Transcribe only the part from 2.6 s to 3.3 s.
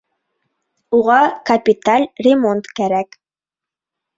кәрәк.